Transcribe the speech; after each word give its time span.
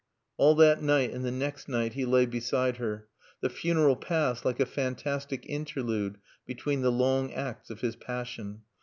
All 0.37 0.55
that 0.55 0.81
night 0.81 1.13
and 1.13 1.23
the 1.23 1.29
next 1.29 1.69
night 1.69 1.93
he 1.93 2.05
lay 2.05 2.25
beside 2.25 2.77
her. 2.77 3.07
The 3.41 3.51
funeral 3.51 3.95
passed 3.95 4.43
like 4.43 4.59
a 4.59 4.65
fantastic 4.65 5.45
interlude 5.47 6.17
between 6.47 6.81
the 6.81 6.91
long 6.91 7.31
acts 7.33 7.69
of 7.69 7.81
his 7.81 7.95
passion. 7.95 8.63